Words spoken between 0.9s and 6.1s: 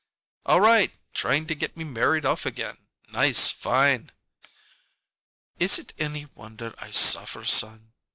Trying to get me married off again. Nice! Fine!" "Is it